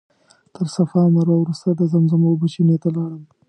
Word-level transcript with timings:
تر 0.55 0.65
صفا 0.75 0.99
او 1.05 1.11
مروه 1.15 1.37
وروسته 1.39 1.69
د 1.73 1.81
زمزم 1.91 2.21
اوبو 2.29 2.45
چینې 2.53 2.77
ته 2.83 2.89
لاړم. 2.95 3.23